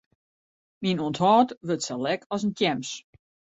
[0.81, 2.89] Myn ûnthâld wurdt sa lek as in tjems.